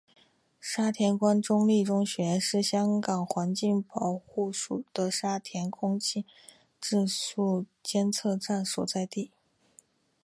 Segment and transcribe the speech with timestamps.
[0.59, 6.25] 沙田官立中学亦是香港环境保护署的沙田空气
[6.81, 9.29] 质素监测站所在地。